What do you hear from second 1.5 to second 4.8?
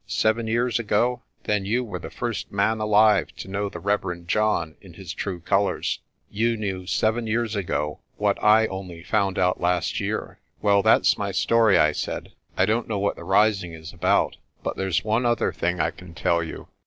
you were the first man alive to know the Reverend John